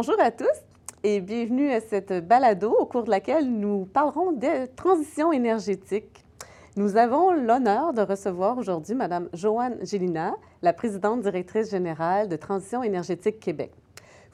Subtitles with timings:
[0.00, 0.46] Bonjour à tous
[1.02, 6.24] et bienvenue à cette balado au cours de laquelle nous parlerons de transition énergétique.
[6.76, 12.84] Nous avons l'honneur de recevoir aujourd'hui Mme Joanne Gélina, la présidente directrice générale de Transition
[12.84, 13.72] énergétique Québec.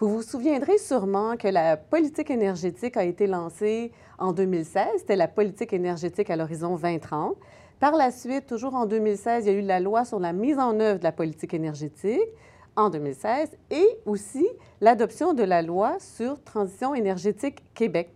[0.01, 4.87] Vous vous souviendrez sûrement que la politique énergétique a été lancée en 2016.
[4.99, 7.37] C'était la politique énergétique à l'horizon 2030.
[7.81, 10.59] Par la suite, toujours en 2016, il y a eu la loi sur la mise
[10.59, 12.21] en œuvre de la politique énergétique
[12.77, 14.47] en 2016 et aussi
[14.81, 18.11] l'adoption de la loi sur Transition énergétique Québec.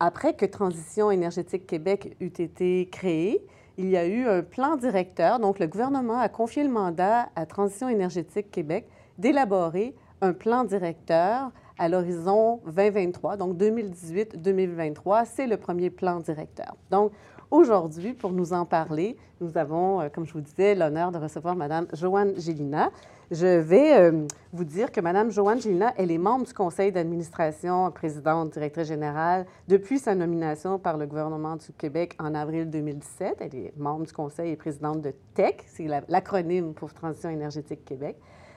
[0.00, 3.44] Après que Transition énergétique Québec eut été créée,
[3.76, 5.38] il y a eu un plan directeur.
[5.38, 11.52] Donc, le gouvernement a confié le mandat à Transition énergétique Québec d'élaborer un plan directeur
[11.78, 15.26] à l'horizon 2023, donc 2018-2023.
[15.26, 16.74] C'est le premier plan directeur.
[16.90, 17.12] Donc,
[17.50, 21.54] aujourd'hui, pour nous en parler, nous avons, euh, comme je vous disais, l'honneur de recevoir
[21.56, 22.90] Mme Joanne Gélina.
[23.30, 27.90] Je vais euh, vous dire que Mme Joanne Gélina, elle est membre du conseil d'administration,
[27.90, 33.36] présidente, directrice générale, depuis sa nomination par le gouvernement du Québec en avril 2017.
[33.40, 38.16] Elle est membre du conseil et présidente de TEC, c'est l'acronyme pour Transition énergétique Québec.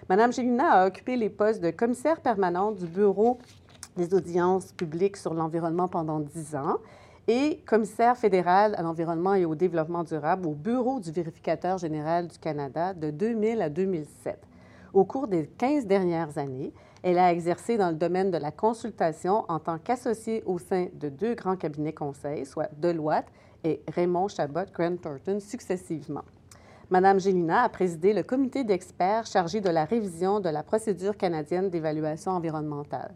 [0.10, 3.38] Mme Gélina a occupé les postes de commissaire permanente du Bureau
[3.96, 6.78] des audiences publiques sur l'environnement pendant dix ans
[7.28, 12.38] et commissaire fédéral à l'environnement et au développement durable au Bureau du vérificateur général du
[12.38, 14.40] Canada de 2000 à 2007.
[14.94, 19.46] Au cours des 15 dernières années, elle a exercé dans le domaine de la consultation
[19.48, 23.28] en tant qu'associée au sein de deux grands cabinets conseils, soit Deloitte
[23.64, 26.24] et Raymond Chabot Grant Thornton, successivement.
[26.90, 31.70] Madame Gélina a présidé le comité d'experts chargé de la révision de la procédure canadienne
[31.70, 33.14] d'évaluation environnementale.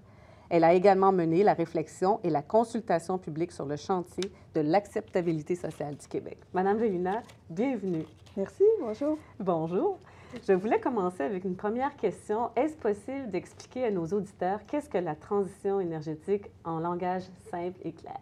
[0.56, 5.54] Elle a également mené la réflexion et la consultation publique sur le chantier de l'acceptabilité
[5.54, 6.38] sociale du Québec.
[6.54, 8.06] Madame Gélina, bienvenue.
[8.38, 9.18] Merci, bonjour.
[9.38, 10.00] Bonjour.
[10.48, 12.52] Je voulais commencer avec une première question.
[12.56, 17.92] Est-ce possible d'expliquer à nos auditeurs qu'est-ce que la transition énergétique en langage simple et
[17.92, 18.22] clair?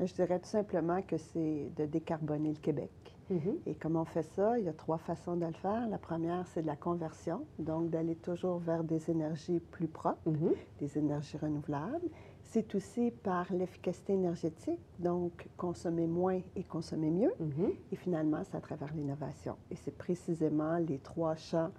[0.00, 3.03] Je dirais tout simplement que c'est de décarboner le Québec.
[3.30, 3.56] Mm-hmm.
[3.66, 4.58] Et comment on fait ça?
[4.58, 5.88] Il y a trois façons de le faire.
[5.88, 10.54] La première, c'est de la conversion, donc d'aller toujours vers des énergies plus propres, mm-hmm.
[10.80, 12.08] des énergies renouvelables.
[12.42, 17.32] C'est aussi par l'efficacité énergétique, donc consommer moins et consommer mieux.
[17.40, 17.72] Mm-hmm.
[17.92, 19.56] Et finalement, c'est à travers l'innovation.
[19.70, 21.70] Et c'est précisément les trois champs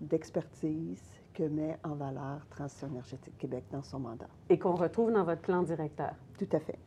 [0.00, 1.02] d'expertise
[1.34, 4.28] que met en valeur Transition énergétique Québec dans son mandat.
[4.48, 6.14] Et qu'on retrouve dans votre plan directeur.
[6.38, 6.78] Tout à fait.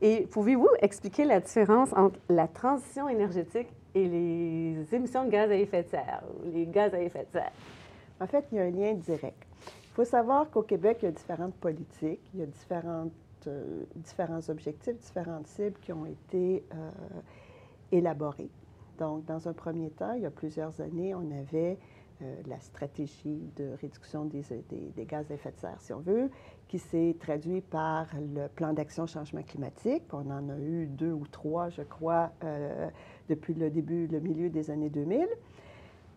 [0.00, 5.56] Et pouvez-vous expliquer la différence entre la transition énergétique et les émissions de gaz à
[5.56, 6.22] effet de serre,
[6.52, 7.52] les gaz à effet de serre?
[8.20, 9.46] En fait, il y a un lien direct.
[9.66, 12.46] Il faut savoir qu'au Québec, il y a différentes politiques, il y a
[13.46, 16.90] euh, différents objectifs, différentes cibles qui ont été euh,
[17.92, 18.50] élaborées.
[18.98, 21.78] Donc, dans un premier temps, il y a plusieurs années, on avait
[22.22, 24.42] euh, la stratégie de réduction des,
[25.06, 26.30] gaz à effet de serre, si on veut,
[26.68, 30.04] qui s'est traduit par le plan d'action changement climatique.
[30.12, 32.30] On en a eu deux ou trois, je crois,
[33.28, 35.26] depuis le début, le milieu des années 2000.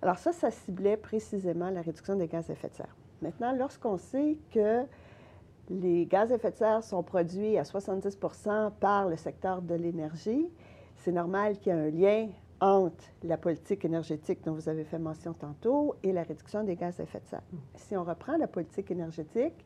[0.02, 2.96] Alors ça, ça ciblait précisément la réduction des gaz à effet de serre.
[3.22, 4.84] Maintenant, lorsqu'on sait que
[5.70, 10.50] les gaz à effet de serre sont produits à 70% par le secteur de l'énergie,
[10.98, 12.30] c'est normal qu'il y ait un lien
[12.60, 17.00] entre la politique énergétique dont vous avez fait mention tantôt et la réduction des gaz
[17.00, 17.44] à effet de serre.
[17.52, 17.58] Hmm.
[17.76, 19.66] Si on reprend la politique énergétique,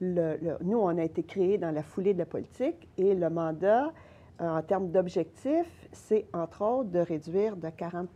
[0.00, 3.92] nous, on a été créés dans la foulée de la politique et le mandat,
[4.40, 8.08] euh, en termes d'objectifs, c'est entre autres de réduire de 40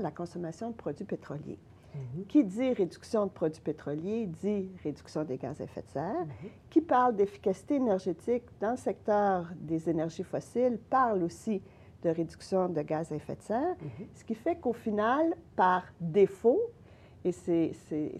[0.00, 1.58] la consommation de produits pétroliers.
[1.94, 2.26] Mhm.
[2.26, 6.20] Qui dit réduction de produits pétroliers dit réduction des gaz à effet de serre.
[6.20, 6.50] Mhm.
[6.70, 11.62] Qui parle d'efficacité énergétique dans le secteur des énergies fossiles parle aussi
[12.02, 13.76] de réduction de gaz à effet de serre.
[13.80, 14.06] Mhm.
[14.14, 16.60] Ce qui fait qu'au final, par défaut,
[17.24, 17.72] et c'est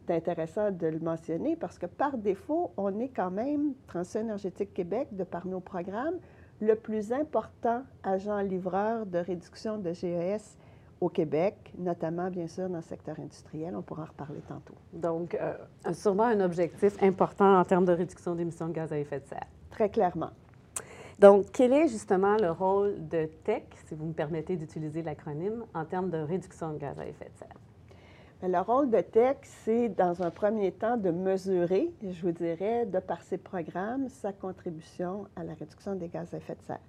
[0.08, 5.08] intéressant de le mentionner parce que par défaut, on est quand même, Transition énergétique Québec,
[5.12, 6.18] de par nos programmes,
[6.60, 10.56] le plus important agent livreur de réduction de GES
[11.00, 13.74] au Québec, notamment, bien sûr, dans le secteur industriel.
[13.74, 14.74] On pourra en reparler tantôt.
[14.92, 15.54] Donc, euh,
[15.92, 19.48] sûrement un objectif important en termes de réduction d'émissions de gaz à effet de serre.
[19.70, 20.30] Très clairement.
[21.18, 25.84] Donc, quel est justement le rôle de TEC, si vous me permettez d'utiliser l'acronyme, en
[25.84, 27.61] termes de réduction de gaz à effet de serre?
[28.44, 32.98] Le rôle de TEC, c'est dans un premier temps de mesurer, je vous dirais, de
[32.98, 36.80] par ses programmes, sa contribution à la réduction des gaz à effet de serre.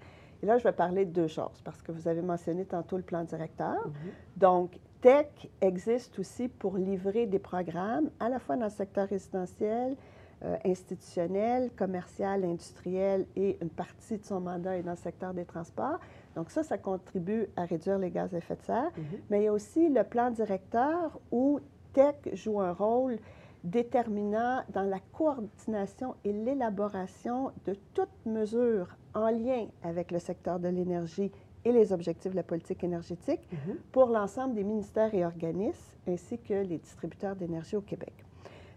[0.42, 3.04] Et là, je vais parler de deux choses, parce que vous avez mentionné tantôt le
[3.04, 3.88] plan directeur.
[3.88, 3.94] Mhm.
[4.38, 5.28] Donc, Tech
[5.62, 9.96] existe aussi pour livrer des programmes à la fois dans le secteur résidentiel,
[10.44, 15.46] euh, institutionnel, commercial, industriel et une partie de son mandat est dans le secteur des
[15.46, 16.00] transports.
[16.36, 18.92] Donc ça, ça contribue à réduire les gaz à effet de serre.
[18.98, 19.04] Mhm.
[19.30, 21.60] Mais il y a aussi le plan directeur où
[21.94, 23.18] Tech joue un rôle
[23.64, 30.68] déterminant dans la coordination et l'élaboration de toutes mesures en lien avec le secteur de
[30.68, 31.32] l'énergie
[31.66, 33.76] et les objectifs de la politique énergétique Mhm.
[33.94, 38.14] pour l'ensemble des ministères et organismes ainsi que les distributeurs d'énergie au Québec.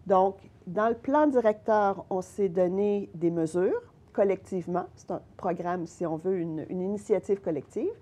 [0.06, 0.36] Donc,
[0.68, 3.82] dans le plan directeur, on s'est donné des mesures
[4.16, 4.86] collectivement.
[4.96, 7.92] C'est un programme, si on veut, une, une initiative collective.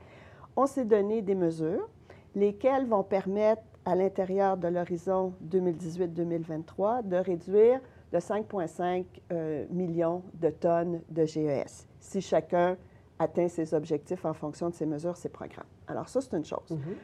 [0.54, 1.88] On s'est donné des mesures,
[2.36, 7.80] lesquelles vont permettre, à l'intérieur de l'horizon 2018-2023, de réduire
[8.12, 12.78] de 5,5 euh, millions de tonnes de GES, si chacun
[13.18, 15.66] atteint ses objectifs en fonction de ses mesures, ses programmes.
[15.86, 16.70] Alors ça, c'est une chose.
[16.70, 16.94] Mhm.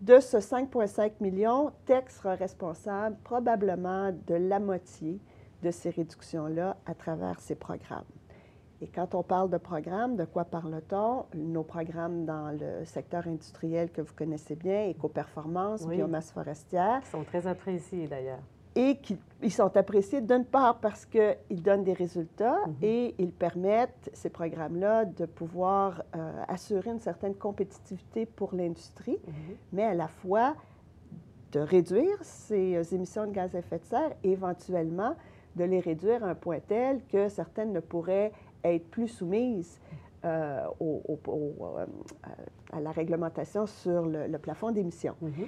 [0.00, 5.18] De ce 5,5 millions, TEC sera responsable probablement de la moitié
[5.62, 8.04] de ces réductions-là à travers ses programmes.
[8.80, 11.24] Et quand on parle de programmes, de quoi parle-t-on?
[11.34, 15.96] Nos programmes dans le secteur industriel que vous connaissez bien, éco-performance, Oui.
[15.96, 18.38] biomasse forestière, Qui sont très appréciés d'ailleurs.
[18.76, 22.74] et qui ils sont appréciés d'une part parce qu'ils donnent des résultats Mhm.
[22.82, 29.56] et ils permettent, ces programmes-là, de pouvoir euh, assurer une certaine compétitivité pour l'industrie Mhm.
[29.72, 30.54] mais à la fois
[31.50, 35.14] de réduire ces euh, émissions de gaz à effet de serre et éventuellement
[35.56, 38.30] de les réduire à un point tel que certaines ne pourraient
[38.64, 39.80] être plus soumises
[40.24, 41.86] euh, au- au- au- euh,
[42.72, 45.14] à la réglementation sur le, le plafond d'émissions.
[45.20, 45.46] Mhm.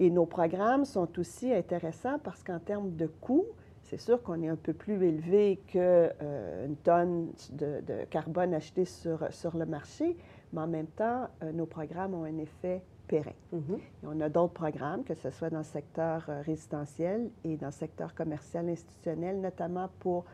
[0.00, 3.46] Et nos programmes sont aussi intéressants parce qu'en termes de coûts,
[3.82, 9.32] c'est sûr qu'on est un peu plus élevé qu'une tonne de, de carbone achetée sur,
[9.32, 10.16] sur le marché,
[10.52, 13.32] mais en même temps, euh, nos programmes ont un effet périn.
[13.52, 13.76] Mhm.
[14.02, 17.66] Et on a d'autres programmes, que ce soit dans le secteur euh, résidentiel et dans
[17.68, 20.24] le secteur commercial institutionnel, notamment pour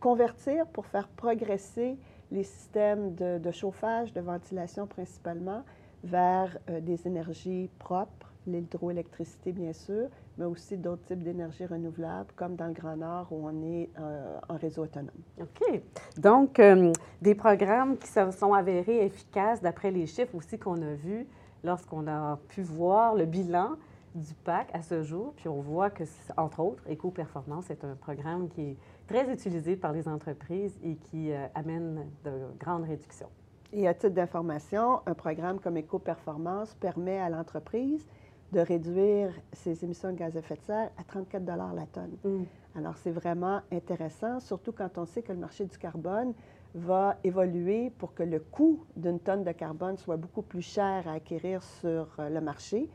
[0.00, 1.96] convertir, pour faire progresser
[2.32, 5.62] les systèmes de, chauffage, de ventilation principalement,
[6.02, 10.08] vers euh, des énergies propres, l'hydroélectricité bien sûr,
[10.38, 14.38] mais aussi d'autres types d'énergies renouvelables, comme dans le Grand Nord où on est euh,
[14.48, 15.10] en réseau autonome.
[15.38, 15.82] OK.
[16.16, 20.94] Donc, euh, des programmes qui se sont avérés efficaces d'après les chiffres aussi qu'on a
[20.94, 21.26] vus
[21.62, 23.76] lorsqu'on a pu voir le bilan
[24.14, 25.32] du PAC à ce jour.
[25.36, 26.04] Puis on voit que,
[26.36, 28.76] entre autres, Éco-Performance est un programme qui est
[29.06, 33.30] très utilisé par les entreprises et qui euh, amène de grandes réductions.
[33.72, 38.06] Et à titre d'information, un programme comme Éco-Performance permet à l'entreprise
[38.52, 42.16] de réduire ses émissions de gaz à effet de serre à 34 la tonne.
[42.24, 42.44] Mm.
[42.76, 46.34] Alors, c'est vraiment intéressant, surtout quand on sait que le marché du carbone
[46.74, 51.12] va évoluer pour que le coût d'une tonne de carbone soit beaucoup plus cher à
[51.12, 52.88] acquérir sur euh, le marché.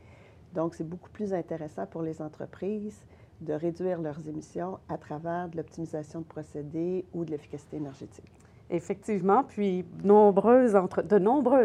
[0.56, 3.04] Donc, c'est beaucoup plus intéressant pour les entreprises
[3.42, 8.32] de réduire leurs émissions à travers de l'optimisation de procédés ou de l'efficacité énergétique.
[8.70, 10.74] Effectivement, puis de nombreuses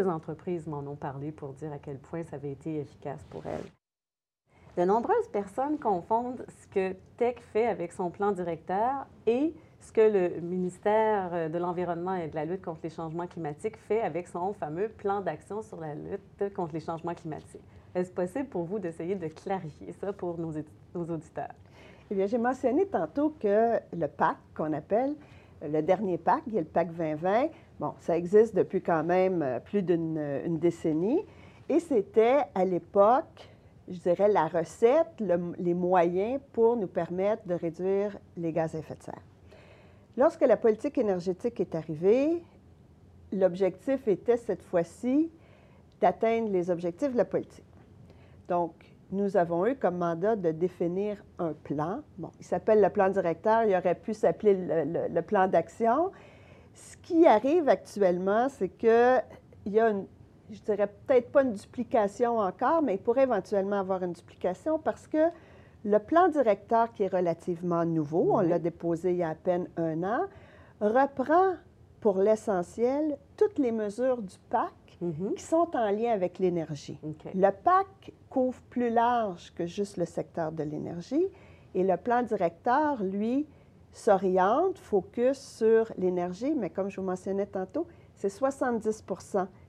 [0.08, 3.64] entreprises m'en ont parlé pour dire à quel point ça avait été efficace pour elles.
[4.76, 10.00] De nombreuses personnes confondent ce que TEC fait avec son plan directeur et ce que
[10.02, 14.52] le ministère de l'Environnement et de la lutte contre les changements climatiques fait avec son
[14.52, 17.62] fameux plan d'action sur la lutte contre les changements climatiques.
[17.94, 20.52] Est-ce possible pour vous d'essayer de clarifier ça pour nos,
[20.94, 21.54] auditeurs?
[22.10, 25.14] Eh bien, j'ai mentionné tantôt que le PAC, qu'on appelle
[25.62, 27.48] le dernier PAC, il y a le PAC 2020,
[27.78, 31.20] bon, ça existe depuis quand même euh, plus d'une euh, décennie,
[31.68, 33.48] et c'était à l'époque,
[33.88, 38.78] je dirais, la recette, le- les moyens pour nous permettre de réduire les gaz à
[38.78, 39.22] effet de serre.
[40.16, 42.42] Lorsque la politique énergétique est arrivée,
[43.32, 45.30] l'objectif était cette fois-ci
[46.00, 47.64] d'atteindre les objectifs de la politique.
[48.48, 48.72] Donc,
[49.10, 52.00] nous avons eu comme mandat de définir un plan.
[52.18, 56.10] Bon, il s'appelle le plan directeur, il aurait pu s'appeler le, le- le plan d'action.
[56.74, 59.22] Ce qui arrive actuellement, c'est qu'il
[59.66, 60.06] y a une,
[60.50, 65.06] je dirais peut-être pas une duplication encore, mais il pourrait éventuellement avoir une duplication parce
[65.06, 65.28] que
[65.84, 68.48] le plan directeur, qui est relativement nouveau, on Oui.
[68.48, 70.20] l'a déposé il y a à peine un an,
[70.80, 71.54] reprend
[72.02, 75.34] pour l'essentiel toutes les mesures du PAC Mhm.
[75.34, 76.96] qui sont en lien avec l'énergie.
[77.34, 81.26] Le PAC couvre plus large que juste le secteur de l'énergie
[81.74, 83.46] et le plan directeur, lui,
[83.92, 89.04] s'oriente, focus sur l'énergie, mais comme je vous mentionnais tantôt, c'est 70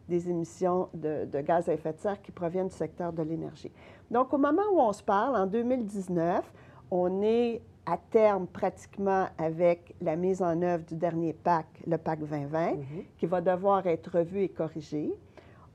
[0.07, 3.71] des émissions de, de gaz à effet de serre qui proviennent du secteur de l'énergie.
[4.11, 6.43] Donc, au moment où on se parle, en 2019,
[6.91, 12.19] on est à terme pratiquement avec la mise en œuvre du dernier PAC, le PAC
[12.19, 13.03] 2020 Mhm.
[13.17, 15.13] qui va devoir être revu et corrigé.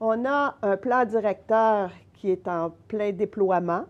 [0.00, 3.84] On a un plan directeur qui est en plein déploiement,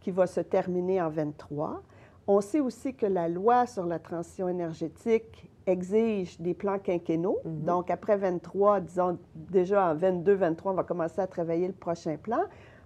[0.00, 1.82] qui va se terminer en 23.
[2.26, 7.38] On sait aussi que la loi sur la transition énergétique exige des plans quinquennaux.
[7.44, 7.62] Mhm.
[7.62, 12.16] Donc, après 23, disons déjà en 22, 23, on va commencer à travailler le prochain
[12.16, 12.40] plan.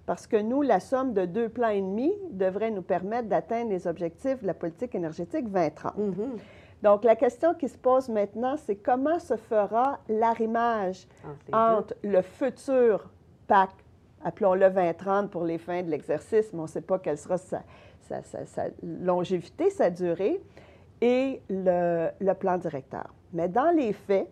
[0.09, 3.87] Parce que nous, la somme de deux plans et demi devrait nous permettre d'atteindre les
[3.87, 5.99] objectifs de la politique énergétique 2030.
[5.99, 6.37] Mhm.
[6.83, 11.07] Donc, la question qui se pose maintenant, c'est comment se fera l'arrimage
[11.53, 13.11] Entre le futur
[13.49, 13.69] PAC,
[14.25, 17.61] appelons-le 2030 pour les fins de l'exercice, mais on ne sait pas quelle sera sa,
[18.00, 20.41] sa- sa- sa longévité, sa durée,
[21.03, 23.12] et le, le plan directeur.
[23.35, 24.31] Mais dans les faits,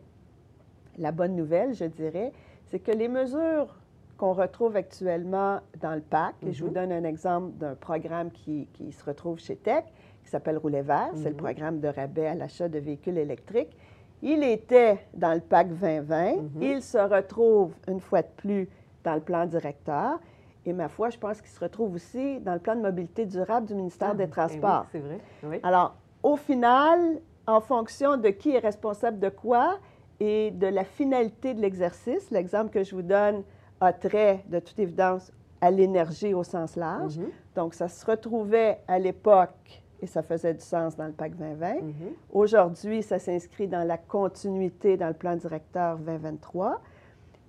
[0.96, 2.32] la bonne nouvelle, je dirais,
[2.70, 3.76] c'est que les mesures
[4.16, 6.74] qu'on retrouve actuellement dans le PAC, et je vous Mhm.
[6.74, 9.84] donne un exemple d'un programme qui, qui se retrouve chez TEC,
[10.22, 11.36] qui s'appelle Rouler vert, c'est le Mhm.
[11.36, 13.76] programme de rabais à l'achat de véhicules électriques.
[14.22, 16.62] Il était dans le PAC 2020, Mhm.
[16.62, 18.68] il se retrouve une fois de plus
[19.04, 20.18] dans le plan directeur,
[20.64, 23.66] et ma foi, je pense qu'il se retrouve aussi dans le plan de mobilité durable
[23.66, 24.86] du ministère Ah, des eh oui, Transports.
[24.90, 25.20] c'est vrai.
[25.44, 25.60] Oui.
[25.62, 29.78] Alors, au final, en fonction de qui est responsable de quoi
[30.18, 33.44] et de la finalité de l'exercice, l'exemple que je vous donne
[33.80, 37.18] a trait, de toute évidence, à l'énergie au sens large.
[37.18, 37.30] Mhm.
[37.54, 41.74] Donc, ça se retrouvait à l'époque, et ça faisait du sens dans le PAC 2020.
[41.74, 41.92] Mhm.
[42.32, 46.80] Aujourd'hui, ça s'inscrit dans la continuité dans le plan directeur 2023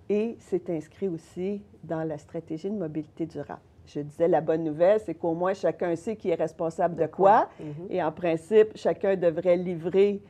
[0.10, 3.60] et c'est inscrit aussi dans la stratégie de mobilité durable.
[3.86, 7.50] Je disais, la bonne nouvelle, c'est qu'au moins chacun sait qui est responsable de, quoi.
[7.60, 7.88] Mhm.
[7.90, 10.22] Et en principe, chacun devrait livrer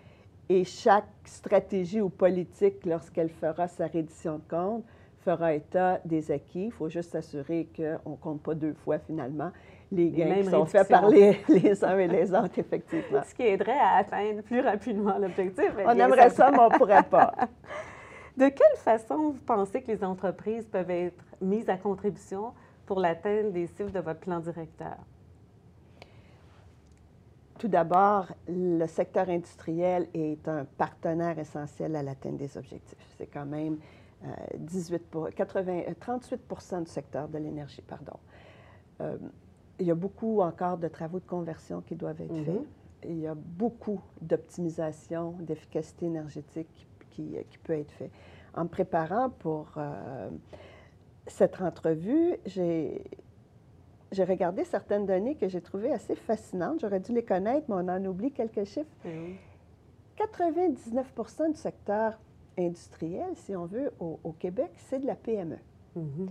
[0.50, 4.84] et chaque stratégie ou politique, lorsqu'elle fera sa reddition de compte,
[5.28, 6.68] fera état des acquis.
[6.68, 9.52] Il faut juste s'assurer qu'on ne compte pas deux fois finalement
[9.92, 13.22] les gains mêmes qui sont faits par les, les uns et les autres, effectivement.
[13.28, 15.72] Ce qui aiderait à atteindre plus rapidement l'objectif.
[15.86, 17.34] On aimerait ça, mais on ne pourrait pas.
[18.38, 22.54] De quelle façon vous pensez que les entreprises peuvent être mises à contribution
[22.86, 24.96] pour l'atteinte des cibles de votre plan directeur?
[27.58, 33.16] Tout d'abord, le secteur industriel est un partenaire essentiel à l'atteinte des objectifs.
[33.18, 33.78] C'est quand même
[34.58, 36.42] 18 pour- 80 euh, 38
[36.84, 38.14] du secteur de l'énergie, pardon.
[39.02, 39.18] Euh,
[39.80, 42.46] il y a beaucoup encore de travaux de conversion qui doivent être Mhm.
[42.46, 42.62] faits.
[43.04, 48.10] Il y a beaucoup d'optimisation, d'efficacité énergétique qui, qui peut être fait.
[48.56, 50.30] En me préparant pour euh,
[51.28, 53.04] cette entrevue, j'ai
[54.24, 56.80] regardé certaines données que j'ai trouvées assez fascinantes.
[56.80, 58.90] J'aurais dû les connaître, mais on en oublie quelques chiffres.
[59.06, 59.36] Eh oui.
[60.16, 61.14] 99
[61.52, 62.20] du secteur
[62.58, 65.58] industriel, si on veut, au, au Québec, c'est de la PME.
[65.96, 66.30] Mhm.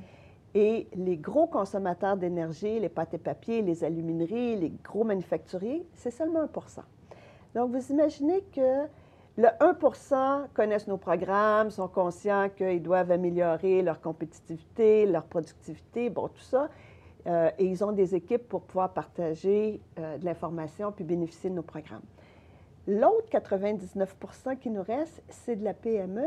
[0.54, 6.10] Et les gros consommateurs d'énergie, les pâtes et papiers, les alumineries, les gros manufacturiers, c'est
[6.10, 6.48] seulement 1
[7.54, 8.86] Donc, vous imaginez que
[9.36, 16.28] le 1% connaissent nos programmes, sont conscients qu'ils doivent améliorer leur compétitivité, leur productivité, bon,
[16.28, 16.70] tout ça.
[17.26, 21.56] Euh, et ils ont des équipes pour pouvoir partager euh, de l'information puis bénéficier de
[21.56, 22.00] nos programmes.
[22.86, 26.26] L'autre 99% qui nous reste, c'est de la PME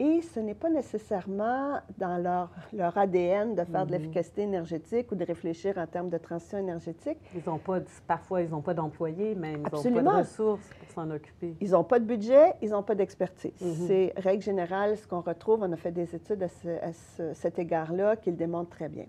[0.00, 3.98] et ce n'est pas nécessairement dans leur, leur ADN de faire de Mhm.
[4.00, 7.18] l'efficacité énergétique ou de réfléchir en termes de transition énergétique.
[7.36, 9.62] Ils ont pas, parfois, ils n'ont pas d'employés, même.
[9.84, 11.54] Ils n'ont pas de ressources pour s'en occuper.
[11.60, 13.52] Ils n'ont pas de budget, ils n'ont pas d'expertise.
[13.60, 13.86] Mhm.
[13.86, 15.60] C'est règle générale ce qu'on retrouve.
[15.62, 18.88] On a fait des études à, ce- à ce- cet égard-là qui le démontrent très
[18.88, 19.06] bien.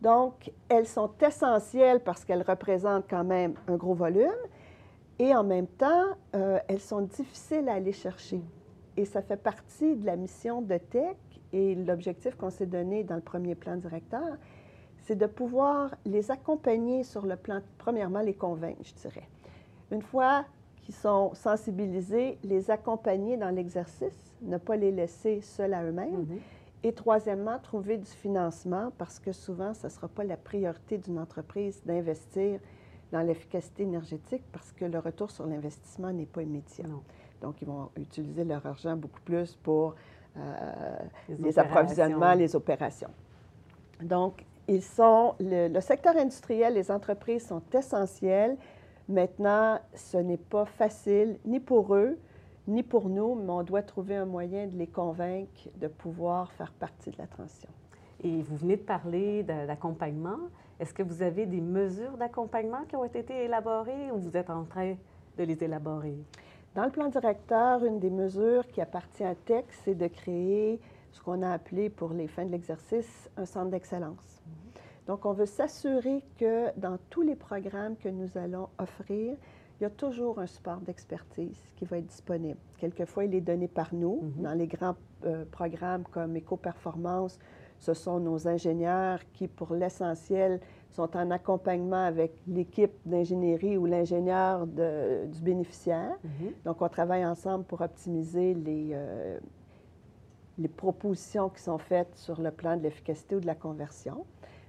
[0.00, 4.30] Donc, elles sont essentielles parce qu'elles représentent quand même un gros volume
[5.18, 8.40] et en même temps, euh, elles sont difficiles à aller chercher.
[8.96, 11.16] Et ça fait partie de la mission de TEC
[11.52, 14.36] et l'objectif qu'on s'est donné dans le premier plan directeur,
[15.02, 19.28] c'est de pouvoir les accompagner sur le plan, premièrement, les convaincre, je dirais.
[19.90, 20.44] Une fois
[20.82, 26.26] qu'ils sont sensibilisés, les accompagner dans l'exercice, ne pas les laisser seuls à eux-mêmes.
[26.28, 26.38] Mhm.
[26.84, 31.18] Et troisièmement, trouver du financement parce que souvent, ce ne sera pas la priorité d'une
[31.18, 32.58] entreprise d'investir
[33.12, 36.86] dans l'efficacité énergétique parce que le retour sur l'investissement n'est pas immédiat.
[36.88, 37.02] Non.
[37.40, 39.94] Donc, ils vont utiliser leur argent beaucoup plus pour
[40.36, 40.96] euh,
[41.38, 43.10] Les approvisionnements, les opérations.
[44.00, 48.56] Donc, ils sont, le, le secteur industriel, les entreprises sont essentielles.
[49.08, 52.18] Maintenant, ce n'est pas facile ni pour eux,
[52.68, 56.72] ni pour nous, mais on doit trouver un moyen de les convaincre de pouvoir faire
[56.72, 57.70] partie de la transition.
[58.22, 60.38] Et vous venez de parler d'accompagnement.
[60.82, 64.64] Est-ce que vous avez des mesures d'accompagnement qui ont été élaborées ou vous êtes en
[64.64, 64.96] train
[65.38, 66.16] de les élaborer?
[66.74, 70.80] Dans le plan directeur, une des mesures qui appartient à TEC, c'est de créer
[71.12, 74.42] ce qu'on a appelé pour les fins de l'exercice un centre d'excellence.
[75.06, 79.36] Donc, on veut s'assurer que dans tous les programmes que nous allons offrir,
[79.78, 82.58] il y a toujours un support d'expertise qui va être disponible.
[82.78, 84.20] Quelquefois, il est donné par nous.
[84.20, 84.42] Mhm.
[84.42, 84.96] Dans les grands
[85.26, 87.38] euh, programmes comme Éco-Performance,
[87.82, 94.68] ce sont nos ingénieurs qui, pour l'essentiel, sont en accompagnement avec l'équipe d'ingénierie ou l'ingénieur
[94.68, 96.16] du bénéficiaire.
[96.22, 96.52] Mhm.
[96.64, 99.40] Donc, on travaille ensemble pour optimiser les, euh,
[100.58, 104.24] les propositions qui sont faites sur le plan de l'efficacité ou de la conversion.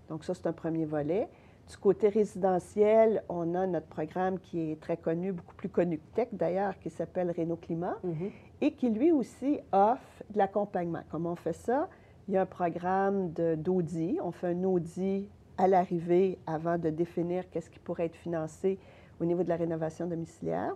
[0.10, 1.30] Donc ça, c'est un premier volet.
[1.70, 6.16] Du côté résidentiel, on a notre programme qui est très connu, beaucoup plus connu que
[6.16, 8.32] Tech d'ailleurs, qui s'appelle Renault Climat, Mhm.
[8.62, 11.04] et qui lui aussi offre de l'accompagnement.
[11.12, 11.88] Comment on fait ça?
[12.28, 14.20] Il y a un programme d'audit.
[14.22, 15.28] On fait un audit
[15.58, 18.80] à l'arrivée avant de définir qu'est-ce qui pourrait être financé
[19.20, 20.76] au niveau de la rénovation domiciliaire.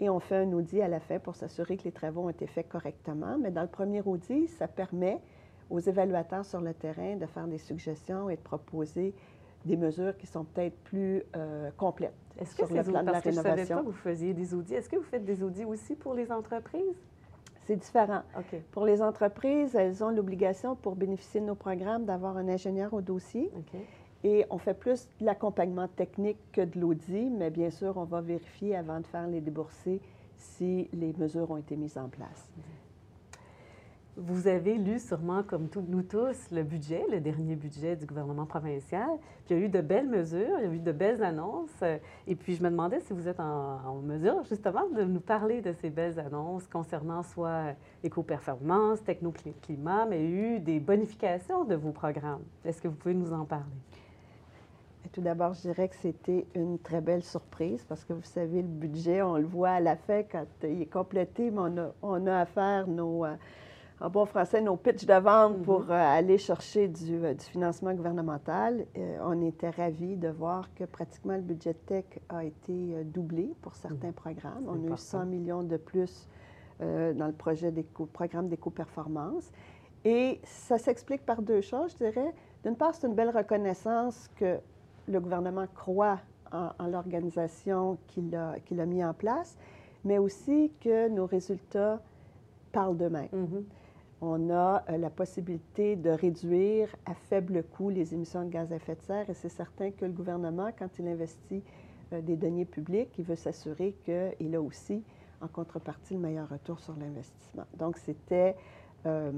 [0.00, 2.46] Et on fait un audit à la fin pour s'assurer que les travaux ont été
[2.46, 3.38] faits correctement.
[3.38, 5.20] Mais dans le premier audit, ça permet
[5.68, 9.14] aux évaluateurs sur le terrain de faire des suggestions et de proposer
[9.64, 13.12] des mesures qui sont peut-être plus euh, complètes Est-ce que sur le plan de la
[13.12, 13.78] parce que je savais pas rénovation.
[13.78, 14.74] que vous faisiez des audits.
[14.74, 16.96] Est-ce que vous faites des audits aussi pour les entreprises?
[17.66, 18.22] C'est différent.
[18.72, 23.00] Pour les entreprises, elles ont l'obligation, pour bénéficier de nos programmes, d'avoir un ingénieur au
[23.00, 23.50] dossier.
[24.24, 28.20] Et on fait plus de l'accompagnement technique que de l'audit, mais bien sûr, on va
[28.20, 30.00] vérifier avant de faire les déboursés
[30.36, 32.48] si les mesures ont été mises en place.
[34.22, 39.08] Vous avez lu sûrement, comme nous tous, le budget, le dernier budget du gouvernement provincial.
[39.48, 41.82] Il y a eu de belles mesures, il y a eu de belles annonces.
[42.26, 45.72] Et puis je me demandais si vous êtes en, mesure justement de nous parler de
[45.72, 47.72] ces belles annonces concernant soit
[48.04, 52.42] éco-performance, techno-climat, mais il y a eu des bonifications de vos programmes.
[52.62, 53.64] Est-ce que vous pouvez nous en parler?
[55.12, 58.68] Tout d'abord, je dirais que c'était une très belle surprise parce que vous savez, le
[58.68, 62.26] budget, on le voit à la fin quand il est complété, mais on a, on
[62.26, 63.34] a à nos, euh,
[64.00, 65.62] en bon français, nos pitchs de vente Mhm.
[65.64, 68.86] pour euh, aller chercher du, euh, du financement gouvernemental.
[68.96, 73.74] Euh, on était ravis de voir que pratiquement le budget tech a été doublé pour
[73.74, 74.62] certains programmes.
[74.64, 74.96] C'est On a eu important.
[74.96, 76.28] 100 millions de plus
[76.80, 79.52] dans le projet d'éco, programme d'éco-performance.
[80.06, 82.32] Et ça s'explique par deux choses, je dirais.
[82.64, 84.56] D'une part, c'est une belle reconnaissance que
[85.06, 89.58] le gouvernement croit en, en l'organisation qu'il a, qu'il a mis en place,
[90.06, 92.00] mais aussi que nos résultats
[92.72, 93.28] parlent d'eux-mêmes.
[93.30, 93.64] Mhm.
[94.22, 98.76] On a euh, la possibilité de réduire à faible coût les émissions de gaz à
[98.76, 101.62] effet de serre et c'est certain que le gouvernement, quand il investit
[102.12, 105.02] euh, des deniers publics, il veut s'assurer qu'il a aussi,
[105.40, 107.64] en contrepartie, le meilleur retour sur l'investissement.
[107.78, 108.56] Donc, c'était
[109.06, 109.32] euh,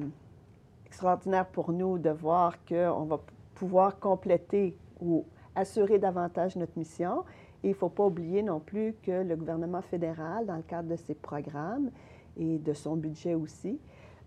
[0.87, 3.21] extraordinaire pour nous de voir qu'on va
[3.55, 7.23] pouvoir compléter ou assurer davantage notre mission.
[7.63, 10.89] Et il ne faut pas oublier non plus que le gouvernement fédéral, dans le cadre
[10.89, 11.91] de ses programmes
[12.37, 13.79] et de son budget aussi,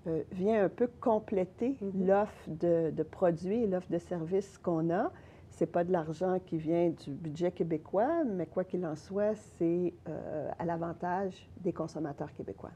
[0.07, 2.07] euh, vient un peu compléter Mhm.
[2.07, 5.11] l'offre de, de produits et l'offre de services qu'on a.
[5.51, 9.35] Ce n'est pas de l'argent qui vient du budget québécois, mais quoi qu'il en soit,
[9.57, 12.71] c'est euh, à l'avantage des consommateurs québécois.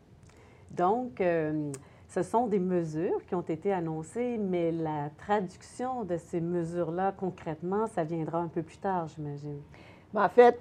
[0.71, 1.71] Donc, euh,
[2.07, 7.85] ce sont des mesures qui ont été annoncées, mais la traduction de ces mesures-là, concrètement,
[7.87, 9.59] ça viendra un peu plus tard, j'imagine.
[10.13, 10.57] Mais en fait,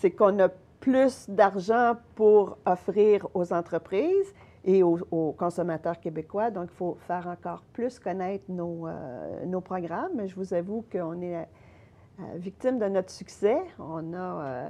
[0.00, 0.48] c'est qu'on a
[0.80, 4.32] plus d'argent pour offrir aux entreprises
[4.66, 6.50] et aux, consommateurs québécois.
[6.50, 10.26] Donc, il faut faire encore plus connaître nos, euh, nos programmes.
[10.26, 13.58] Je vous avoue qu'on est euh, victime de notre succès.
[13.78, 14.68] On a, euh,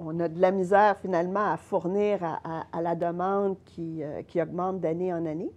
[0.00, 5.14] on a de la misère finalement à fournir à, la demande qui, qui augmente d'année
[5.14, 5.52] en année.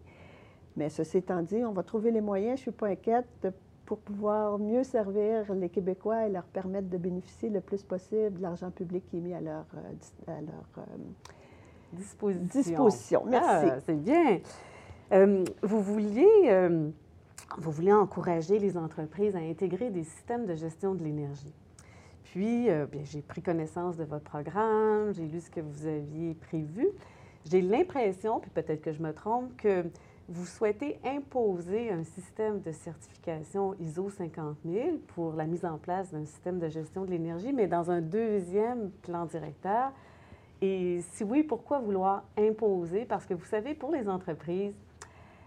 [0.78, 3.48] Mais ceci étant dit, on va trouver les moyens, je ne suis pas inquiète,
[3.86, 8.42] pour pouvoir mieux servir les Québécois et leur permettre de bénéficier le plus possible de
[8.44, 9.66] l'argent public qui est mis à leur,
[10.28, 10.86] à leur
[11.94, 12.62] Disposition.
[12.62, 13.24] disposition.
[13.26, 13.68] Merci.
[13.72, 14.40] Ah, c'est bien.
[15.12, 16.90] Euh, vous, vouliez, euh,
[17.58, 21.54] vous vouliez encourager les entreprises à intégrer des systèmes de gestion de l'énergie.
[22.26, 26.88] Puis, euh, j'ai pris connaissance de votre programme, j'ai lu ce que vous aviez prévu.
[27.50, 29.86] J'ai l'impression, puis peut-être que je me trompe, que
[30.28, 36.12] vous souhaitez imposer un système de certification ISO 50 000 pour la mise en place
[36.12, 39.92] d'un système de gestion de l'énergie, mais dans un deuxième plan directeur.
[40.62, 43.06] Et si oui, pourquoi vouloir imposer?
[43.06, 44.74] Parce que vous savez, pour les entreprises,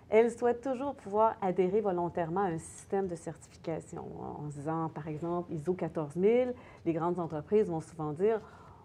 [0.08, 4.04] elles souhaitent toujours pouvoir adhérer volontairement à un système de certification.
[4.20, 6.50] En disant, par exemple, ISO 14 000,
[6.84, 8.40] les grandes entreprises vont souvent dire,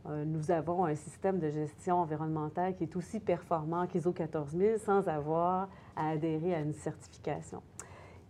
[0.10, 4.78] euh, nous avons un système de gestion environnementale qui est aussi performant qu'ISO 14 000
[4.78, 7.62] sans avoir à adhérer à une certification.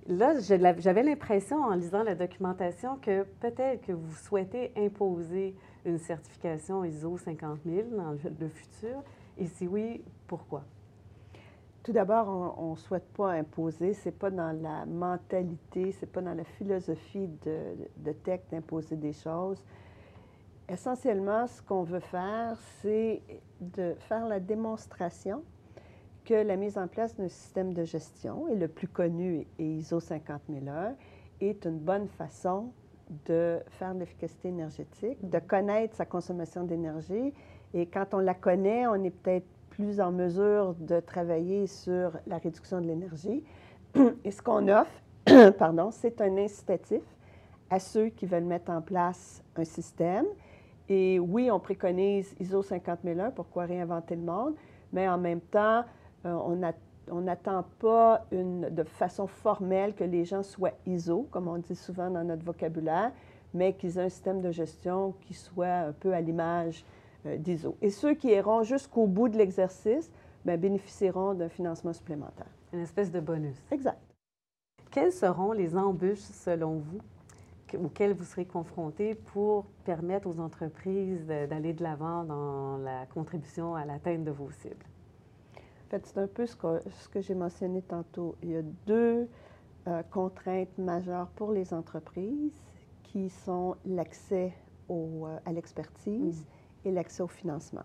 [0.08, 5.54] Là, j'avais l'impression, en lisant la documentation, que peut-être que vous souhaitez imposer
[5.86, 9.04] une certification ISO 50 000 dans le futur?
[9.38, 10.64] Et si oui, pourquoi?
[11.84, 16.12] Tout d'abord, on ne souhaite pas imposer, ce n'est pas dans la mentalité, ce n'est
[16.12, 17.58] pas dans la philosophie de,
[17.98, 19.64] de tech d'imposer des choses.
[20.68, 23.22] Essentiellement, ce qu'on veut faire, c'est
[23.62, 25.44] de faire la démonstration
[26.26, 30.02] que la mise en place d'un système de gestion, et le plus connu est ISO
[30.02, 30.94] 50001,
[31.40, 32.74] est une bonne façon
[33.26, 37.34] de faire de l'efficacité énergétique, de connaître sa consommation d'énergie.
[37.74, 42.38] Et quand on la connaît, on est peut-être plus en mesure de travailler sur la
[42.38, 43.44] réduction de l'énergie.
[44.24, 44.92] Et ce qu'on offre,
[45.58, 47.04] pardon, c'est un incitatif
[47.70, 50.26] à ceux qui veulent mettre en place un système.
[50.90, 54.56] Et oui, on préconise ISO 50001, pourquoi réinventer le monde,
[54.94, 55.84] mais en même temps,
[56.26, 56.34] euh,
[57.12, 61.76] on n'attend pas une, de façon formelle que les gens soient ISO, comme on dit
[61.76, 63.12] souvent dans notre vocabulaire,
[63.54, 66.86] mais qu'ils aient un système de gestion qui soit un peu à l'image
[67.26, 67.78] euh, d'ISO.
[67.82, 70.12] Et ceux qui iront jusqu'au bout de l'exercice
[70.46, 72.48] bien, bénéficieront d'un financement supplémentaire.
[72.74, 73.58] Une espèce de bonus.
[73.72, 74.00] Exact.
[74.92, 77.00] Quelles seront les embûches, selon vous,
[77.84, 83.86] auxquelles vous serez confrontés pour permettre aux entreprises d'aller de l'avant dans la contribution à
[83.86, 84.86] l'atteinte de vos cibles?
[85.88, 88.36] En fait, c'est un peu ce que, ce que j'ai mentionné tantôt.
[88.44, 89.30] Il y a deux
[89.88, 92.62] euh, contraintes majeures pour les entreprises
[93.04, 94.52] qui sont l'accès
[94.90, 96.46] euh, à l'expertise
[96.84, 97.84] et l'accès au financement.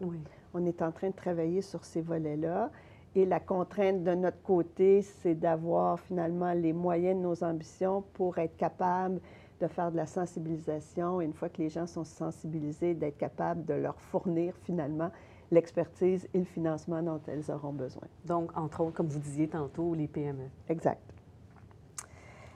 [0.53, 2.73] On est en train de travailler sur ces volets-là.
[3.15, 8.39] Et la contrainte de notre côté, c'est d'avoir finalement les moyens de nos ambitions pour
[8.39, 9.21] être capable
[9.61, 11.21] de faire de la sensibilisation.
[11.21, 15.13] Et une fois que les gens sont sensibilisés, d'être capable de leur fournir finalement
[15.53, 18.09] l'expertise et le financement dont elles auront besoin.
[18.25, 20.49] Donc, entre autres, comme vous disiez tantôt, les PME.
[20.69, 21.01] Exact.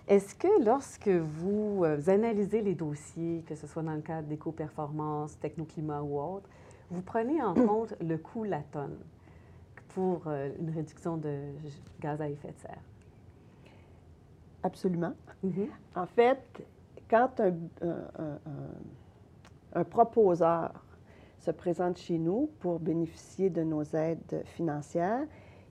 [0.09, 5.38] Est-ce que lorsque vous euh, analysez les dossiers, que ce soit dans le cadre d'éco-performance,
[5.38, 6.48] technoclimat ou autre,
[6.90, 8.98] vous prenez en compte le coût la tonne
[9.88, 11.40] pour euh, une réduction de
[12.00, 12.82] gaz à effet de serre?
[14.62, 15.14] Absolument.
[15.44, 15.68] Mm-hmm.
[15.96, 16.64] En fait,
[17.11, 17.54] quand un,
[19.74, 20.86] un, proposeur
[21.38, 25.27] se présente chez nous pour bénéficier de nos aides financières,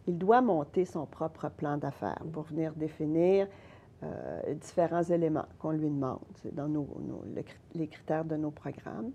[0.08, 3.48] il doit monter son propre plan d'affaires pour venir définir
[4.04, 6.20] euh, différents éléments qu'on lui demande.
[6.52, 6.88] Dans nos,
[7.74, 9.12] les critères de nos programmes.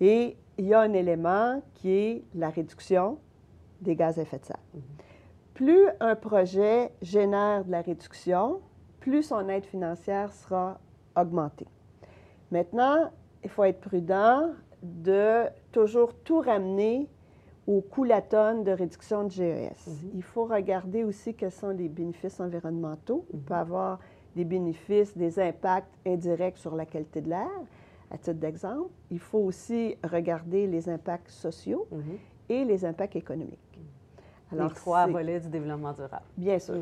[0.00, 3.18] Et il y a un élément qui est la réduction
[3.80, 4.56] des gaz à effet de serre.
[4.76, 4.80] Mm-hmm.
[5.54, 8.60] Plus un projet génère de la réduction,
[9.00, 10.78] plus son aide financière sera
[11.16, 11.66] augmenter.
[12.50, 13.10] Maintenant,
[13.42, 14.50] il faut être prudent
[14.82, 17.08] de toujours tout ramener
[17.66, 19.86] au coût la tonne de réduction de GES.
[19.86, 20.10] Mhm.
[20.14, 23.26] Il faut regarder aussi quels sont les bénéfices environnementaux.
[23.32, 23.60] Il peut y mhm.
[23.60, 23.98] avoir
[24.34, 27.50] des bénéfices, des impacts indirects sur la qualité de l'air,
[28.10, 28.90] à titre d'exemple.
[29.10, 32.18] Il faut aussi regarder les impacts sociaux mhm.
[32.48, 33.58] et les impacts économiques.
[34.50, 36.24] Alors, les trois volets du développement durable.
[36.38, 36.76] Bien sûr.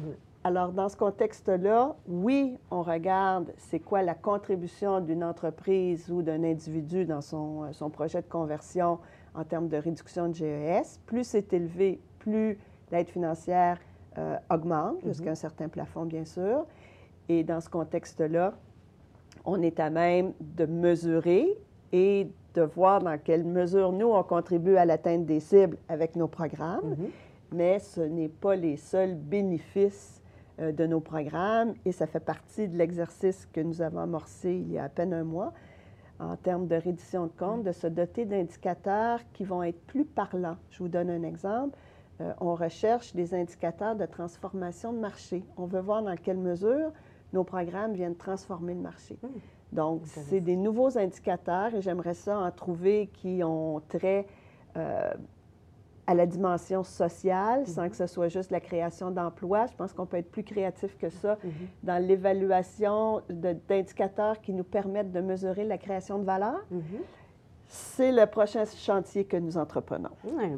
[0.46, 6.44] Alors, dans ce contexte-là, oui, on regarde c'est quoi la contribution d'une entreprise ou d'un
[6.44, 9.00] individu dans son, euh, son, projet de conversion
[9.35, 11.00] en termes de réduction de GES.
[11.04, 12.61] Plus c'est élevé, plus
[12.92, 13.80] l'aide financière
[14.18, 15.09] euh, augmente, mm-hmm.
[15.09, 16.64] jusqu'à un certain plafond, bien sûr.
[17.28, 18.54] Et dans ce contexte-là,
[19.44, 21.59] on est à même de mesurer
[21.90, 26.28] et de voir dans quelle mesure nous, on contribue à l'atteinte des cibles avec nos
[26.28, 26.92] programmes.
[26.92, 27.11] Mm-hmm.
[27.50, 30.22] Mais ce n'est pas les seuls bénéfices
[30.59, 34.79] de nos programmes et ça fait partie de l'exercice que nous avons amorcé il y
[34.79, 35.53] a à peine un mois
[36.19, 40.57] en termes de reddition de comptes, de se doter d'indicateurs qui vont être plus parlants.
[40.71, 41.77] Je vous donne un exemple.
[42.21, 45.45] Euh, on recherche des indicateurs de transformation de marché.
[45.57, 46.92] On veut voir dans quelle mesure
[47.33, 49.19] nos programmes viennent transformer le marché.
[49.23, 49.29] Hmm.
[49.73, 54.27] Donc, c'est des nouveaux indicateurs et j'aimerais ça en trouver qui ont trait
[54.77, 55.12] euh,
[56.07, 57.90] à la dimension sociale, sans mhm.
[57.90, 59.66] que ce soit juste la création d'emplois.
[59.66, 61.51] Je pense qu'on peut être plus créatif que ça mhm.
[61.83, 66.64] dans l'évaluation d'indicateurs qui nous permettent de mesurer la création de valeur.
[66.71, 66.83] Mhm.
[67.69, 70.11] C'est le prochain chantier que nous entreprenons.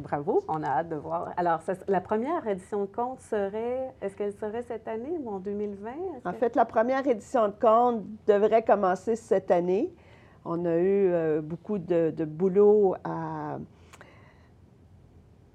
[0.02, 1.32] bravo, on a hâte de voir.
[1.38, 5.90] Alors, la première édition de compte serait, est-ce qu'elle serait cette année ou en 2020?
[6.26, 9.90] En fait, la première édition de compte devrait commencer cette année.
[10.44, 13.58] On a eu euh, beaucoup de, de boulot à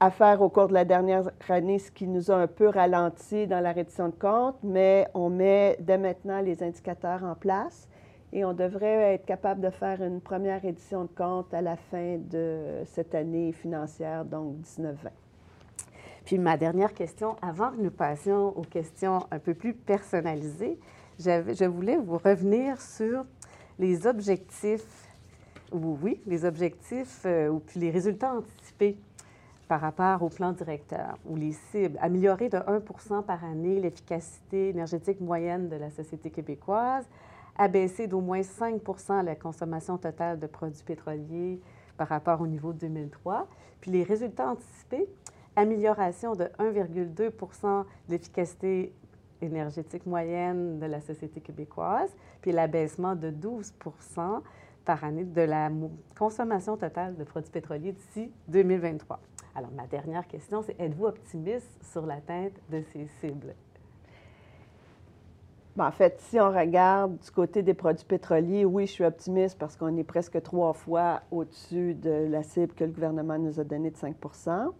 [0.03, 3.47] à faire au cours de la dernière année, ce qui nous a un peu ralenti
[3.47, 7.87] dans la reddition de compte, mais on met dès maintenant les indicateurs en place
[8.33, 12.17] et on devrait être capable de faire une première édition de compte à la fin
[12.17, 14.93] de cette année financière, donc 19-20.
[16.25, 20.77] Puis ma dernière question, avant que nous passions aux questions un peu plus personnalisées,
[21.17, 23.23] je voulais vous revenir sur
[23.79, 25.07] les objectifs,
[25.71, 28.97] ou oui, les objectifs euh, ou puis les résultats anticipés
[29.73, 31.97] par rapport au plan directeur ou les cibles.
[31.99, 37.03] Améliorer de 1% par année l'efficacité énergétique moyenne de la société québécoise,
[37.57, 41.59] abaisser d'au moins 5% la consommation totale de produits pétroliers
[41.97, 43.47] par rapport au niveau de 2003.
[43.81, 45.09] Puis les résultats anticipés,
[45.55, 47.33] amélioration de 1,2 de
[48.09, 48.93] l'efficacité
[49.41, 54.43] énergétique moyenne de la société québécoise, puis l'abaissement de 12%
[54.85, 55.71] par année de la
[56.15, 59.19] consommation totale de produits pétroliers d'ici 2023.
[59.55, 63.53] Alors, ma dernière question, c'est êtes-vous optimiste sur l'atteinte de ces cibles?
[65.75, 69.57] Ben, en fait, si on regarde du côté des produits pétroliers, oui, je suis optimiste
[69.57, 73.63] parce qu'on est presque trois fois au-dessus de la cible que le gouvernement nous a
[73.63, 74.71] donnée de 5%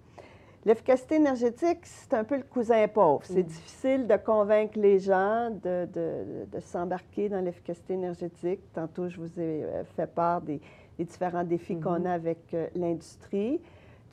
[0.65, 3.19] L'efficacité énergétique, c'est un peu le cousin pauvre.
[3.25, 3.47] C'est Mm.
[3.47, 8.61] difficile de convaincre les gens de, de- de s'embarquer dans l'efficacité énergétique.
[8.71, 10.61] Tantôt, je vous ai euh, fait part des,
[10.97, 12.05] des différents défis qu'on Mhm.
[12.05, 13.59] a avec euh, l'industrie.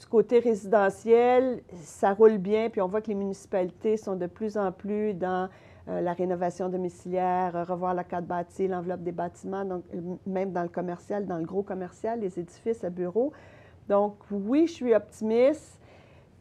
[0.00, 4.56] Du côté résidentiel, ça roule bien, puis on voit que les municipalités sont de plus
[4.56, 5.50] en plus dans
[5.88, 10.52] euh, la rénovation domiciliaire, euh, revoir la carte bâtie, l'enveloppe des bâtiments, donc euh, même
[10.52, 13.32] dans le commercial, dans le gros commercial, les édifices à bureaux.
[13.90, 15.78] Donc oui, je suis optimiste,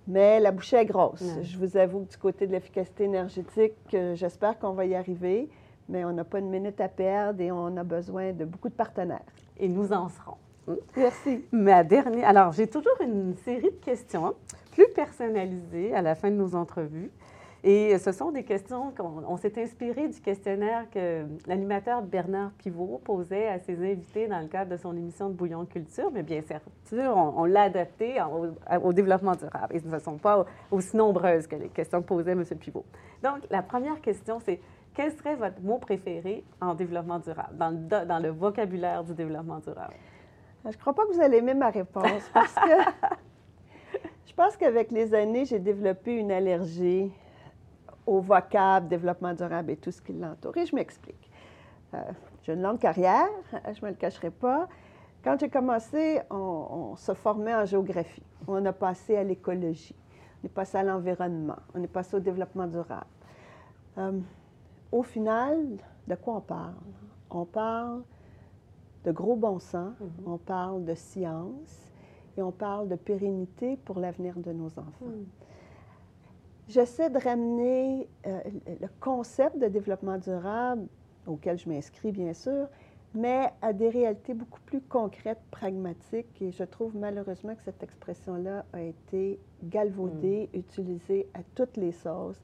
[0.08, 1.24] mais la bouchée est grosse.
[1.41, 5.50] Je vous avoue que du côté de l'efficacité énergétique, euh, j'espère qu'on va y arriver,
[5.89, 8.74] mais on n'a pas une minute à perdre et on a besoin de beaucoup de
[8.74, 9.19] partenaires.
[9.58, 10.38] Et nous en serons.
[10.95, 11.45] Merci.
[11.51, 12.27] Ma dernière.
[12.27, 14.34] Alors, j'ai toujours une série de questions hein,
[14.71, 17.12] plus personnalisées à la fin de nos entrevues.
[17.62, 23.01] Et ce sont des questions qu'on on s'est inspiré du questionnaire que l'animateur Bernard Pivot
[23.03, 26.10] posait à ses invités dans le cadre de son émission de Bouillon Culture.
[26.13, 28.15] Mais bien sûr, on, l'a adapté
[28.82, 29.75] au, développement durable.
[29.75, 32.45] Et ce ne sont pas aussi nombreuses que les questions que posait M.
[32.45, 32.86] Pivot.
[33.21, 34.62] Donc, la première question, c'est
[34.93, 39.95] quel serait votre mot préféré en développement durable, dans le vocabulaire du développement durable?
[40.63, 43.15] Je ne crois pas que vous allez aimer ma réponse parce que
[44.26, 47.12] je pense qu'avec les années, j'ai développé une allergie
[48.06, 50.58] au vocable développement durable et tout ce qui l'entoure.
[50.58, 51.32] Et je m'explique.
[51.93, 52.02] Euh,
[52.43, 54.67] j'ai une longue carrière, je ne me le cacherai pas.
[55.24, 58.24] Quand j'ai commencé, on, on se formait en géographie.
[58.48, 59.95] On a passé à l'écologie,
[60.41, 63.06] on est passé à l'environnement, on est passé au développement durable.
[63.98, 64.19] Euh,
[64.91, 66.74] au final, de quoi on parle?
[67.30, 68.02] On parle
[69.05, 70.09] de gros bon sens, Mhm.
[70.33, 71.91] on parle de science
[72.38, 75.05] et on parle de pérennité pour l'avenir de nos enfants.
[75.05, 75.25] Hmm.
[76.67, 78.41] J'essaie de ramener euh,
[78.81, 80.88] le concept de développement durable,
[81.25, 82.67] auquel je m'inscris bien sûr,
[83.15, 86.39] mais à des réalités beaucoup plus concrètes, pragmatiques.
[86.41, 92.39] Et je trouve malheureusement que cette expression-là a été galvaudée, utilisée à toutes les sauces.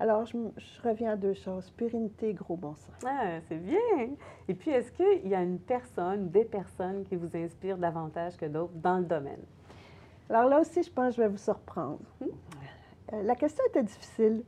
[0.00, 0.38] Alors, je,
[0.82, 2.94] reviens à deux choses, pérennité et gros bon sens.
[3.06, 3.76] Ah, c'est bien.
[4.48, 8.46] Et puis, est-ce qu'il y a une personne, des personnes qui vous inspirent davantage que
[8.46, 9.42] d'autres dans le domaine?
[10.30, 11.98] Alors là aussi, je pense que je vais vous surprendre.
[12.18, 12.28] Hmm?
[13.12, 14.42] Euh, la question était difficile.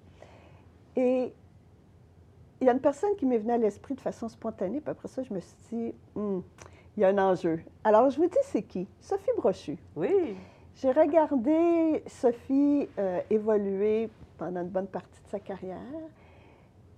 [0.96, 1.34] Et
[2.62, 5.08] il y a une personne qui m'est venue à l'esprit de façon spontanée, puis après
[5.08, 6.40] ça, je me suis dit, Hmm,
[6.96, 7.60] il y a un enjeu.
[7.84, 8.88] Alors, je vous dis, c'est qui?
[9.00, 9.76] Sophie Brochu.
[9.96, 10.34] Oui.
[10.76, 14.08] J'ai regardé Sophie euh, évoluer
[14.42, 15.78] pendant une bonne partie de sa carrière.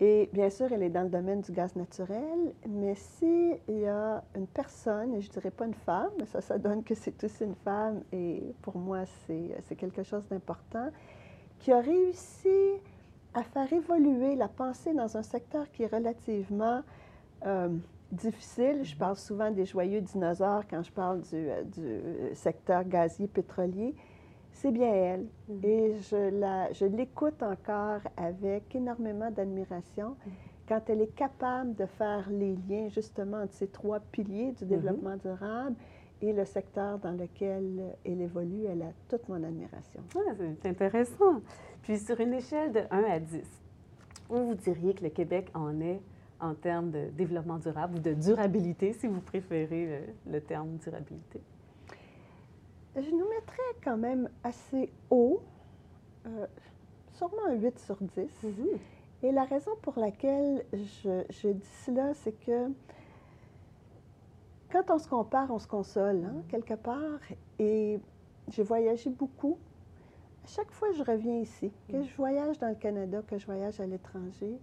[0.01, 4.25] Et bien sûr, elle est dans le domaine du gaz naturel, mais s'il y a
[4.35, 7.45] une personne, et je ne dirais pas une femme, ça, ça donne que c'est aussi
[7.45, 10.89] une femme, et pour moi, c'est quelque chose d'important,
[11.61, 12.49] qui a réussi
[13.35, 16.81] à faire évoluer la pensée dans un secteur qui est relativement
[17.47, 17.69] euh,
[18.11, 18.81] difficile.
[18.85, 23.95] Je parle souvent des joyeux dinosaures quand je parle du, euh, secteur gazier pétrolier.
[24.55, 25.27] C'est bien elle.
[25.49, 25.61] Mhm.
[25.64, 30.17] Et je la- je l'écoute encore avec énormément d'admiration
[30.67, 35.17] quand elle est capable de faire les liens justement entre ces trois piliers du développement
[35.17, 35.77] durable
[36.23, 38.64] et le secteur dans lequel elle évolue.
[38.64, 40.01] Elle a toute mon admiration.
[40.17, 41.40] Ah, c'est intéressant.
[41.83, 43.61] Puis, sur une échelle de 1 à 10,
[44.31, 46.01] où vous diriez que le Québec en est
[46.40, 51.40] en termes de développement durable ou de durabilité, si vous préférez le terme durabilité?
[52.97, 55.43] Je nous mettrais quand même assez haut,
[56.27, 56.47] euh,
[57.13, 58.47] sûrement un 8 sur 10.
[59.23, 62.71] Et la raison pour laquelle je, je dis cela, c'est que
[64.71, 67.21] quand on se compare, on se console, hein, quelque part.
[67.59, 67.99] Et
[68.49, 69.57] j'ai voyagé beaucoup.
[70.45, 73.47] À chaque fois que je reviens ici, que je voyage dans le Canada, que je
[73.47, 74.59] voyage à l'étranger,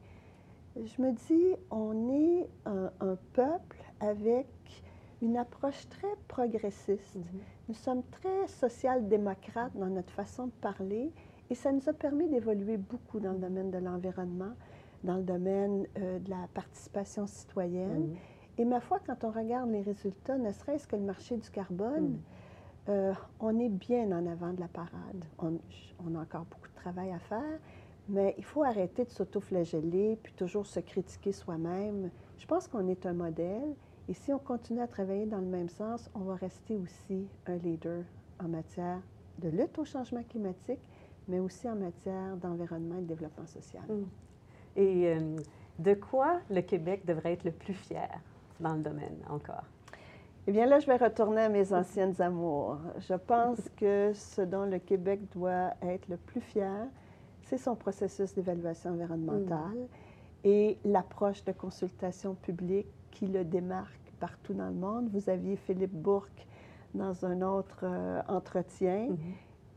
[0.76, 4.48] je me dis, on est un, un peuple avec
[5.22, 7.18] une approche très progressiste.
[7.72, 11.10] Nous sommes très social-démocrates dans notre façon de parler
[11.50, 14.52] et ça nous a permis d'évoluer beaucoup dans le domaine de l'environnement,
[15.06, 18.10] dans le domaine euh, de la participation citoyenne.
[18.10, 18.16] Mhm.
[18.58, 22.10] Et ma foi, quand on regarde les résultats, ne serait-ce que le marché du carbone,
[22.10, 22.20] Mm.
[22.90, 25.24] euh, on est bien en avant de la parade.
[25.40, 25.54] On,
[26.06, 27.58] on a encore beaucoup de travail à faire,
[28.10, 32.10] mais il faut arrêter de s'auto-flageller puis toujours se critiquer soi-même.
[32.38, 33.76] Je pense qu'on est un modèle
[34.12, 37.56] et si on continue à travailler dans le même sens, on va rester aussi un
[37.56, 38.04] leader
[38.44, 39.00] en matière
[39.40, 40.82] de lutte au changement climatique,
[41.30, 43.86] mais aussi en matière d'environnement et de développement social.
[43.88, 44.04] Mm.
[44.76, 45.38] Et euh,
[45.80, 48.10] de quoi le Québec devrait être le plus fier
[48.60, 49.64] dans le domaine encore?
[50.46, 52.80] Eh bien là, je vais retourner à mes anciennes amours.
[53.00, 56.86] Je pense que ce dont le Québec doit être le plus fier,
[57.44, 59.88] c'est son processus d'évaluation environnementale
[60.44, 65.10] et l'approche de consultation publique qui le démarque partout dans le monde.
[65.12, 66.48] Vous aviez Philippe Bourque
[66.94, 69.10] dans un autre euh, entretien.
[69.10, 69.18] Mhm.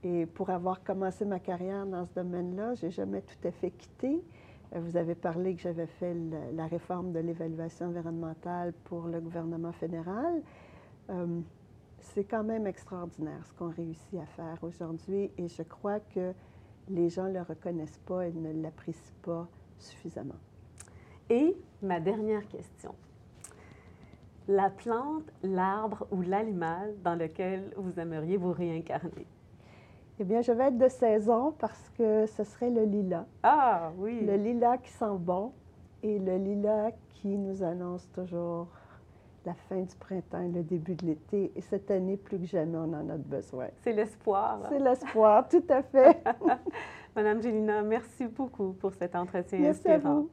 [0.05, 4.23] Et pour avoir commencé ma carrière dans ce domaine-là, j'ai jamais tout à fait quitté.
[4.75, 6.15] Euh, Vous avez parlé que j'avais fait
[6.53, 10.43] la réforme de l'évaluation environnementale pour le gouvernement fédéral.
[11.09, 11.41] Euh,
[12.01, 16.35] c'est quand même extraordinaire ce qu'on réussit à faire aujourd'hui et je crois que
[16.91, 20.37] les gens ne le reconnaissent pas et ne l'apprécient pas suffisamment.
[21.31, 22.95] Et ma dernière question.
[24.47, 29.27] La plante, l'arbre ou l'animal dans lequel vous aimeriez vous réincarner?
[30.19, 33.25] Eh bien, je vais être de saison parce que ce serait le lilas.
[33.43, 34.25] Ah oui!
[34.25, 35.53] Le lilas qui sent bon
[36.03, 38.69] et le lilas qui nous annonce toujours
[39.47, 41.53] la fin du printemps et le début de l'été.
[41.57, 43.67] Et cette année, plus que jamais, on en a besoin.
[43.83, 44.61] C'est l'espoir.
[44.69, 46.23] C'est l'espoir, tout à fait.
[47.17, 50.15] Madame Gélina, merci beaucoup pour cet entretien Merci à inspirant.
[50.21, 50.31] vous.